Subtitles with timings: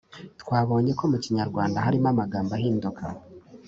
[0.41, 3.03] Twabonye ko mu Kinyarwanda harimo amagambo ahinduka